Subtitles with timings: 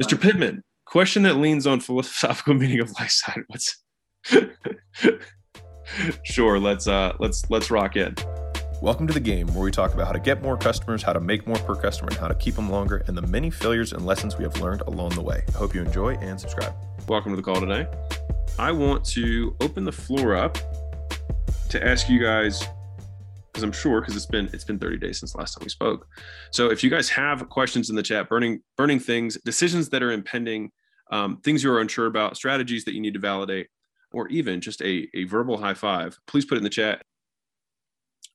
[0.00, 0.20] Mr.
[0.20, 3.42] Pittman, question that leans on philosophical meaning of lifestyle.
[3.46, 3.82] What's
[6.22, 8.14] sure, let's uh let's let's rock in.
[8.82, 11.20] Welcome to the game where we talk about how to get more customers, how to
[11.20, 14.04] make more per customer, and how to keep them longer, and the many failures and
[14.04, 15.42] lessons we have learned along the way.
[15.48, 16.74] I hope you enjoy and subscribe.
[17.08, 17.88] Welcome to the call today.
[18.58, 20.58] I want to open the floor up
[21.70, 22.68] to ask you guys
[23.56, 26.06] because I'm sure because it's been it's been 30 days since last time we spoke.
[26.50, 30.12] So if you guys have questions in the chat, burning burning things, decisions that are
[30.12, 30.70] impending,
[31.10, 33.68] um, things you are unsure about, strategies that you need to validate,
[34.12, 37.02] or even just a, a verbal high five, please put it in the chat.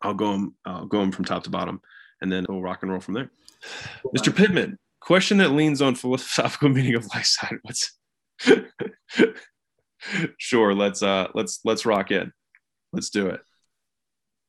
[0.00, 1.82] I'll go them, I'll go them from top to bottom,
[2.22, 3.30] and then we'll rock and roll from there.
[4.16, 4.34] Mr.
[4.34, 7.58] Pittman, question that leans on philosophical meaning of life side.
[7.60, 7.92] What's
[10.38, 10.74] sure?
[10.74, 12.32] Let's uh let's let's rock in.
[12.94, 13.42] Let's do it.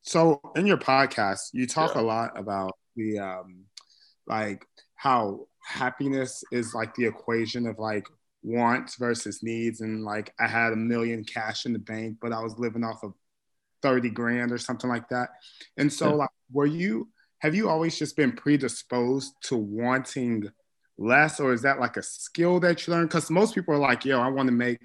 [0.02, 2.02] So in your podcast, you talk yeah.
[2.02, 3.66] a lot about the um
[4.27, 4.66] like
[4.96, 8.08] how happiness is like the equation of like
[8.44, 12.41] wants versus needs and like I had a million cash in the bank, but I
[12.41, 13.13] was living off of
[13.84, 15.30] 30 grand or something like that.
[15.77, 16.15] And so yeah.
[16.15, 20.49] like were you have you always just been predisposed to wanting
[20.98, 23.08] less or is that like a skill that you learn?
[23.08, 24.80] Because most people are like, yo, I want to make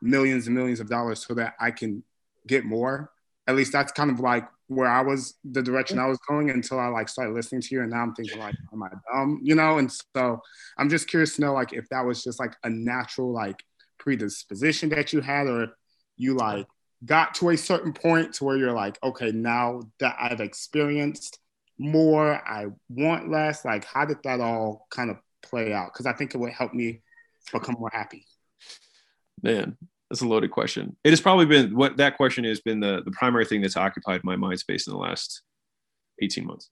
[0.00, 2.02] millions and millions of dollars so that I can
[2.46, 3.10] get more
[3.46, 6.78] at least that's kind of like where I was the direction I was going until
[6.78, 9.54] I like started listening to you and now I'm thinking like am I dumb you
[9.54, 9.78] know?
[9.78, 10.40] And so
[10.78, 13.62] I'm just curious to know like if that was just like a natural like
[13.98, 15.68] predisposition that you had or
[16.16, 16.66] you like
[17.04, 21.38] got to a certain point to where you're like okay now that I've experienced
[21.78, 25.92] more I want less like how did that all kind of play out?
[25.92, 27.02] Because I think it would help me
[27.52, 28.24] become more happy.
[29.42, 29.76] Man
[30.12, 30.94] that's a loaded question.
[31.04, 34.20] It has probably been what that question has been the, the primary thing that's occupied
[34.24, 35.40] my mind space in the last
[36.20, 36.68] 18 months.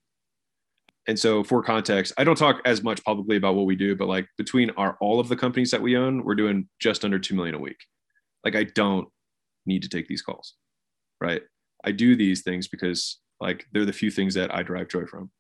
[1.09, 4.09] And so for context, I don't talk as much publicly about what we do, but
[4.09, 7.35] like between our all of the companies that we own, we're doing just under 2
[7.35, 7.79] million a week.
[8.45, 9.09] Like I don't
[9.65, 10.57] need to take these calls.
[11.19, 11.41] Right.
[11.83, 15.31] I do these things because like they're the few things that I derive joy from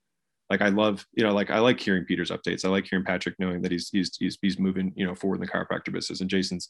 [0.51, 2.65] like I love, you know, like I like hearing Peter's updates.
[2.65, 5.41] I like hearing Patrick knowing that he's he's he's, he's moving, you know, forward in
[5.41, 6.21] the chiropractor business.
[6.21, 6.69] And Jason's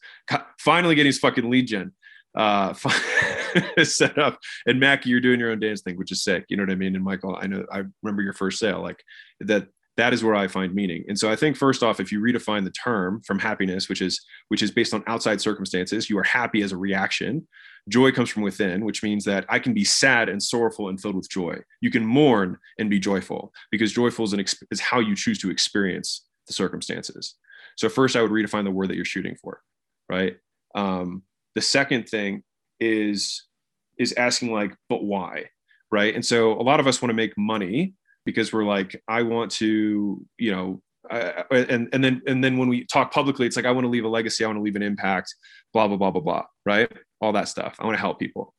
[0.59, 1.93] finally getting his fucking lead gen
[2.37, 2.75] uh
[3.83, 4.39] set up.
[4.67, 6.45] And Mackie, you're doing your own dance thing, which is sick.
[6.49, 6.95] You know what I mean?
[6.95, 9.03] And Michael, I know I remember your first sale, like
[9.41, 9.67] that
[10.01, 11.05] that is where I find meaning.
[11.09, 14.21] And so I think first off, if you redefine the term from happiness, which is
[14.49, 17.47] which is based on outside circumstances, you are happy as a reaction
[17.89, 21.17] Joy comes from within, which means that I can be sad and sorrowful and filled
[21.17, 21.57] with joy.
[21.81, 25.51] You can mourn and be joyful because joyful is, an, is how you choose to
[25.51, 27.37] experience the circumstances.
[27.77, 29.63] So first, I would redefine the word that you're shooting for,
[30.09, 30.37] right?
[30.75, 31.23] Um,
[31.55, 32.43] the second thing
[32.79, 33.47] is
[33.99, 35.47] is asking like, but why,
[35.91, 36.15] right?
[36.15, 37.95] And so a lot of us want to make money
[38.31, 42.69] because we're like, I want to, you know, uh, and and then and then when
[42.69, 44.77] we talk publicly, it's like I want to leave a legacy, I want to leave
[44.77, 45.35] an impact,
[45.73, 46.91] blah blah blah blah blah, right?
[47.21, 47.77] All that stuff.
[47.81, 48.55] I want to help people,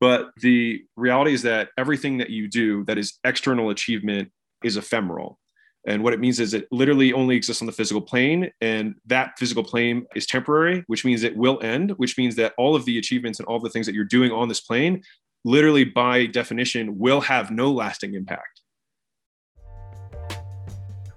[0.00, 4.30] but the reality is that everything that you do that is external achievement
[4.64, 5.38] is ephemeral.
[5.86, 9.32] And what it means is it literally only exists on the physical plane, and that
[9.38, 11.92] physical plane is temporary, which means it will end.
[11.92, 14.48] Which means that all of the achievements and all the things that you're doing on
[14.48, 15.02] this plane,
[15.44, 18.61] literally by definition, will have no lasting impact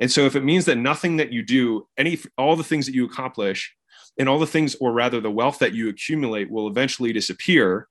[0.00, 2.94] And so if it means that nothing that you do, any all the things that
[2.94, 3.74] you accomplish
[4.18, 7.88] and all the things or rather the wealth that you accumulate will eventually disappear,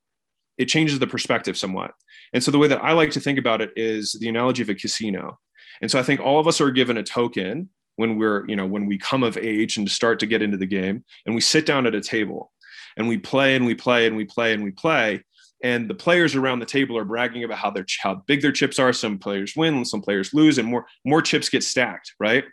[0.58, 1.92] it changes the perspective somewhat.
[2.32, 4.68] And so the way that I like to think about it is the analogy of
[4.68, 5.38] a casino.
[5.80, 8.66] And so I think all of us are given a token when we're, you know,
[8.66, 11.66] when we come of age and start to get into the game and we sit
[11.66, 12.52] down at a table
[12.96, 15.22] and we play and we play and we play and we play
[15.64, 18.78] and the players around the table are bragging about how their how big their chips
[18.78, 18.92] are.
[18.92, 22.44] Some players win, some players lose, and more more chips get stacked, right?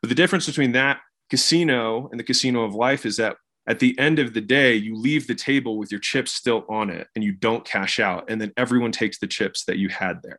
[0.00, 3.36] But the difference between that casino and the casino of life is that
[3.66, 6.90] at the end of the day, you leave the table with your chips still on
[6.90, 10.22] it, and you don't cash out, and then everyone takes the chips that you had
[10.22, 10.38] there.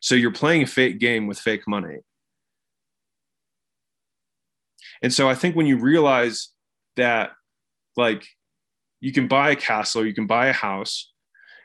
[0.00, 1.98] So you're playing a fake game with fake money.
[5.00, 6.48] And so I think when you realize
[6.96, 7.32] that,
[7.96, 8.26] like,
[9.00, 11.11] you can buy a castle, you can buy a house,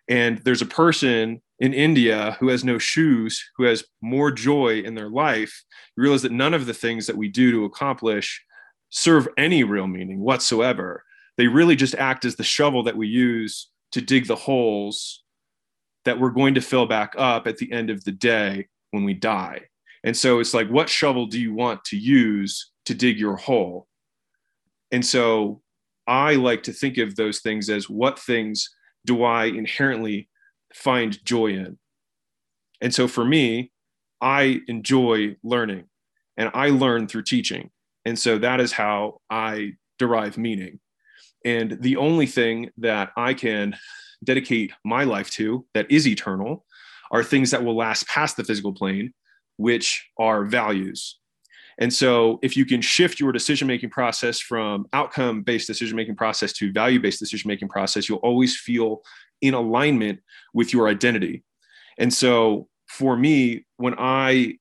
[0.10, 4.96] and there's a person in India who has no shoes, who has more joy in
[4.96, 5.64] their life,
[5.96, 8.44] you realize that none of the things that we do to accomplish
[8.90, 11.04] serve any real meaning whatsoever.
[11.38, 15.24] They really just act as the shovel that we use to dig the holes
[16.06, 19.14] that we're going to fill back up at the end of the day when we
[19.14, 19.62] die.
[20.04, 23.88] And so it's like, what shovel do you want to use to dig your hole?
[24.92, 25.62] And so
[26.08, 28.70] I like to think of those things as what things
[29.06, 30.30] do I inherently
[30.74, 31.78] find joy in?
[32.82, 33.72] And so for me,
[34.22, 35.86] I enjoy learning
[36.38, 37.72] and I learn through teaching.
[38.06, 40.80] And so that is how I derive meaning.
[41.46, 43.76] And the only thing that I can
[44.24, 46.66] dedicate my life to that is eternal
[47.12, 49.14] are things that will last past the physical plane,
[49.58, 51.20] which are values.
[51.80, 56.16] And so, if you can shift your decision making process from outcome based decision making
[56.16, 59.02] process to value based decision making process, you'll always feel
[59.42, 60.20] in alignment
[60.54, 61.44] with your identity.
[61.98, 64.58] And so, for me, when I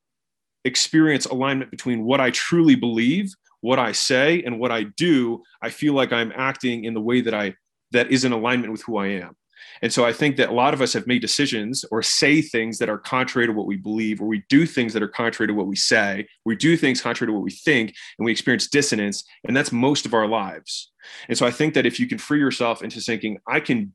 [0.65, 5.71] experience alignment between what I truly believe, what I say, and what I do, I
[5.71, 7.55] feel like I'm acting in the way that I
[7.93, 9.37] that is in alignment with who I am.
[9.83, 12.79] And so I think that a lot of us have made decisions or say things
[12.79, 15.55] that are contrary to what we believe, or we do things that are contrary to
[15.55, 16.27] what we say.
[16.45, 19.25] We do things contrary to what we think, and we experience dissonance.
[19.47, 20.91] And that's most of our lives.
[21.29, 23.93] And so I think that if you can free yourself into thinking, I can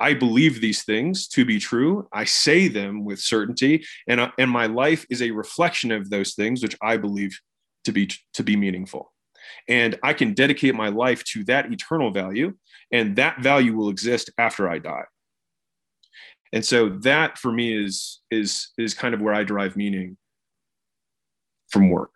[0.00, 2.06] I believe these things to be true.
[2.12, 6.34] I say them with certainty, and uh, and my life is a reflection of those
[6.34, 7.40] things, which I believe
[7.84, 9.12] to be to be meaningful.
[9.68, 12.54] And I can dedicate my life to that eternal value,
[12.92, 15.04] and that value will exist after I die.
[16.52, 20.16] And so that for me is is is kind of where I derive meaning
[21.70, 22.10] from work.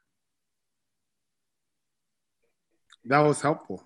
[3.05, 3.85] That was helpful.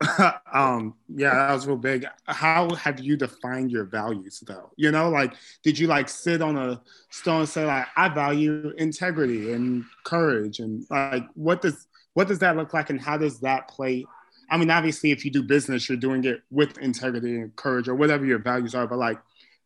[0.52, 2.06] um, yeah, that was real big.
[2.26, 4.70] How have you defined your values though?
[4.76, 6.80] You know, like did you like sit on a
[7.10, 12.38] stone and say like I value integrity and courage and like what does what does
[12.40, 14.06] that look like and how does that play
[14.50, 17.94] I mean, obviously, if you do business, you're doing it with integrity and courage or
[17.94, 18.86] whatever your values are.
[18.86, 19.18] But like,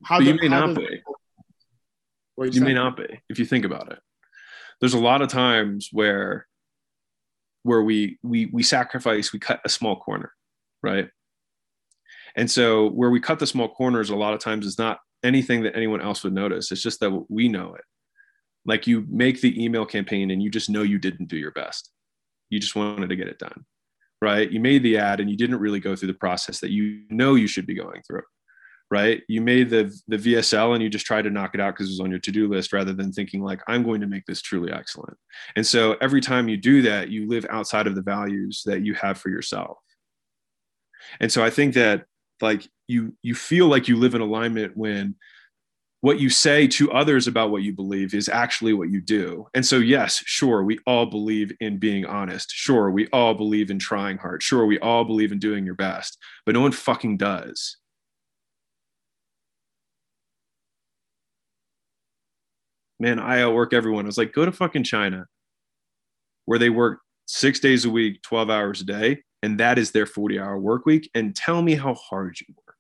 [0.05, 1.03] how but you do, may not be.
[2.39, 4.01] You, you may not be if you think about it.
[4.81, 6.47] There's a lot of times where
[7.63, 10.33] where we we we sacrifice, we cut a small corner,
[10.83, 11.09] right?
[12.37, 15.63] And so where we cut the small corners, a lot of times is not anything
[15.63, 16.73] that anyone else would notice.
[16.73, 17.85] It's just that we know it.
[18.65, 21.91] Like you make the email campaign and you just know you didn't do your best.
[22.49, 23.65] You just wanted to get it done
[24.23, 24.53] right?
[24.53, 27.35] You made the ad and you didn't really go through the process that you know
[27.35, 28.23] you should be going through,
[28.93, 29.23] right?
[29.27, 31.93] You made the the VSL and you just tried to knock it out because it
[31.93, 34.71] was on your to-do list rather than thinking like I'm going to make this truly
[34.71, 35.17] excellent.
[35.57, 38.93] And so every time you do that, you live outside of the values that you
[38.93, 39.79] have for yourself.
[41.21, 42.05] And so I think that
[42.43, 45.15] like you you feel like you live in alignment when
[46.03, 49.47] what you say to others about what you believe is actually what you do.
[49.55, 52.51] And so, yes, sure, we all believe in being honest.
[52.51, 54.43] Sure, we all believe in trying hard.
[54.43, 57.77] Sure, we all believe in doing your best, but no one fucking does.
[63.03, 64.05] Man, I outwork everyone.
[64.05, 65.27] I was like, go to fucking China
[66.45, 70.07] where they work six days a week, 12 hours a day, and that is their
[70.07, 72.77] 40 hour work week, and tell me how hard you work.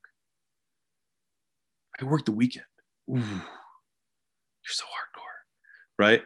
[2.00, 2.66] I work the weekend
[3.10, 3.24] ooh, you're
[4.66, 6.22] so hardcore, right?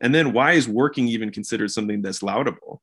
[0.00, 2.80] And then why is working even considered something that's laudable,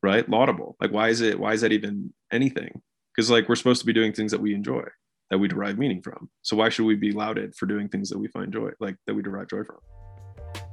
[0.00, 0.28] right?
[0.28, 0.76] Laudable.
[0.80, 1.40] Like why is it?
[1.40, 2.80] Why is that even anything?
[3.16, 4.84] Because like we're supposed to be doing things that we enjoy,
[5.32, 6.28] that we derive meaning from.
[6.42, 9.14] So why should we be lauded for doing things that we find joy, like that
[9.14, 9.78] we derive joy from?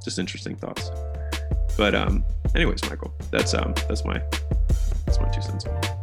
[0.04, 0.90] Just interesting thoughts.
[1.78, 4.22] But um, anyways, Michael, that's um, that's my
[5.06, 5.99] that's my two cents on